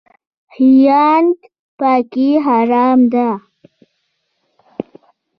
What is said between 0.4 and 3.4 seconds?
خیانت پکې حرام دی